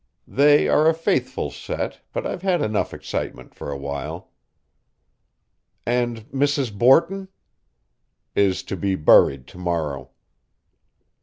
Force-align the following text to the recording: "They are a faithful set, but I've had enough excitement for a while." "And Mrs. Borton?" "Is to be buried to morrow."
"They 0.27 0.67
are 0.67 0.89
a 0.89 0.95
faithful 0.95 1.51
set, 1.51 1.99
but 2.11 2.25
I've 2.25 2.41
had 2.41 2.59
enough 2.63 2.91
excitement 2.91 3.53
for 3.53 3.69
a 3.69 3.77
while." 3.77 4.31
"And 5.85 6.21
Mrs. 6.31 6.75
Borton?" 6.75 7.27
"Is 8.35 8.63
to 8.63 8.75
be 8.75 8.95
buried 8.95 9.45
to 9.45 9.59
morrow." 9.59 10.09